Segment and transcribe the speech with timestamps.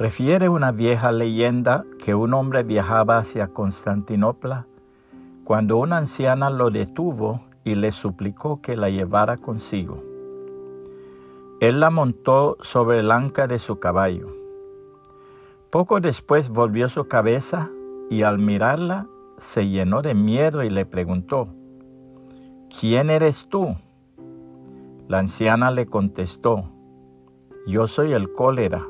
[0.00, 4.66] Refiere una vieja leyenda que un hombre viajaba hacia Constantinopla
[5.44, 10.02] cuando una anciana lo detuvo y le suplicó que la llevara consigo.
[11.60, 14.28] Él la montó sobre el anca de su caballo.
[15.68, 17.68] Poco después volvió su cabeza
[18.08, 19.06] y al mirarla
[19.36, 21.48] se llenó de miedo y le preguntó,
[22.80, 23.76] ¿quién eres tú?
[25.08, 26.64] La anciana le contestó,
[27.66, 28.86] yo soy el cólera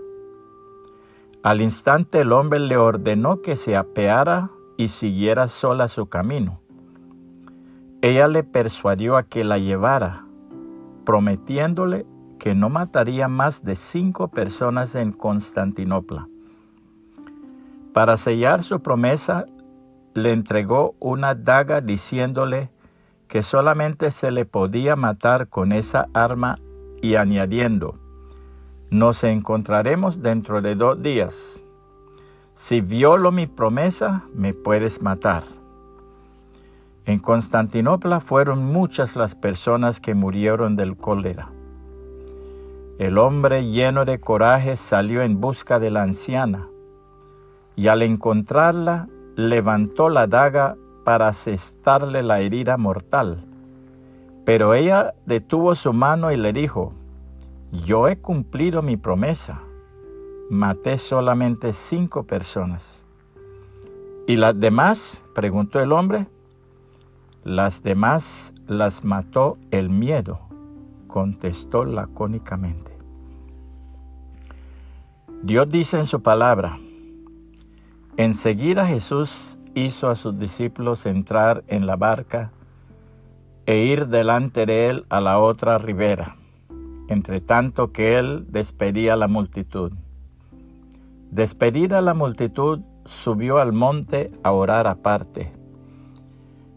[1.43, 6.61] al instante el hombre le ordenó que se apeara y siguiera sola su camino.
[8.03, 10.25] Ella le persuadió a que la llevara,
[11.05, 12.07] prometiéndole
[12.39, 16.29] que no mataría más de cinco personas en Constantinopla.
[17.93, 19.47] Para sellar su promesa,
[20.15, 22.71] le entregó una daga diciéndole
[23.29, 26.59] que solamente se le podía matar con esa arma
[27.01, 27.99] y añadiendo,
[28.91, 31.63] nos encontraremos dentro de dos días.
[32.55, 35.45] Si violo mi promesa, me puedes matar.
[37.07, 41.51] En Constantinopla fueron muchas las personas que murieron del cólera.
[42.99, 46.67] El hombre lleno de coraje salió en busca de la anciana
[47.77, 53.45] y al encontrarla levantó la daga para asestarle la herida mortal.
[54.45, 56.93] Pero ella detuvo su mano y le dijo,
[57.73, 59.63] yo he cumplido mi promesa.
[60.51, 63.03] Maté solamente cinco personas.
[64.27, 65.23] ¿Y las demás?
[65.35, 66.27] preguntó el hombre.
[67.45, 70.41] Las demás las mató el miedo,
[71.07, 72.93] contestó lacónicamente.
[75.43, 76.79] Dios dice en su palabra,
[78.19, 82.53] enseguida Jesús hizo a sus discípulos entrar en la barca
[83.65, 86.37] e ir delante de él a la otra ribera
[87.11, 89.93] entre tanto que él despedía a la multitud.
[91.33, 95.53] Despedida la multitud, subió al monte a orar aparte.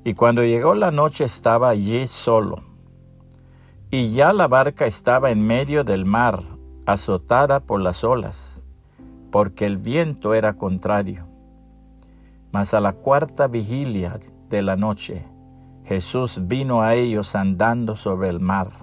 [0.04, 2.64] Y cuando llegó la noche estaba allí solo.
[3.92, 6.42] Y ya la barca estaba en medio del mar,
[6.88, 8.64] azotada por las olas,
[9.32, 11.28] porque el viento era contrario.
[12.52, 14.20] Mas a la cuarta vigilia
[14.50, 15.28] de la noche,
[15.86, 18.83] Jesús vino a ellos andando sobre el mar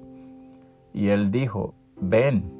[0.93, 2.51] Y él dijo, ven.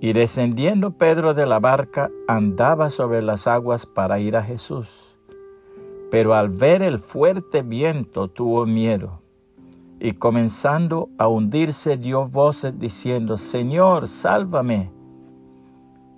[0.00, 4.88] Y descendiendo Pedro de la barca, andaba sobre las aguas para ir a Jesús.
[6.10, 9.20] Pero al ver el fuerte viento tuvo miedo,
[10.00, 14.90] y comenzando a hundirse dio voces diciendo, Señor, sálvame.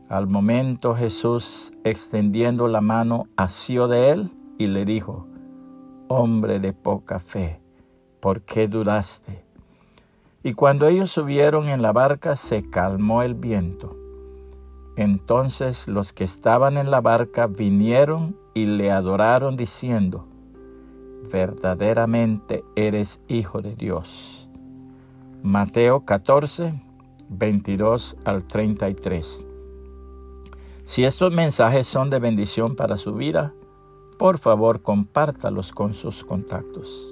[0.08, 5.26] Al momento Jesús, extendiendo la mano, asió de él y le dijo,
[6.08, 7.60] Hombre de poca fe,
[8.20, 9.42] ¿por qué dudaste?
[10.44, 13.96] Y cuando ellos subieron en la barca se calmó el viento.
[14.96, 20.26] Entonces los que estaban en la barca vinieron y le adoraron diciendo,
[21.32, 24.48] verdaderamente eres hijo de Dios.
[25.42, 26.74] Mateo 14,
[27.28, 29.46] 22 al 33.
[30.84, 33.54] Si estos mensajes son de bendición para su vida,
[34.18, 37.11] por favor compártalos con sus contactos